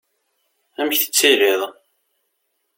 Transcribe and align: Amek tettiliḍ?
Amek 0.79 0.95
tettiliḍ? 0.99 1.61